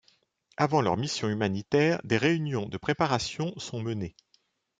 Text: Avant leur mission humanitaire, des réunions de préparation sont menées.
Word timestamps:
Avant 0.57 0.81
leur 0.81 0.97
mission 0.97 1.29
humanitaire, 1.29 2.01
des 2.03 2.17
réunions 2.17 2.65
de 2.67 2.77
préparation 2.77 3.53
sont 3.59 3.83
menées. 3.83 4.15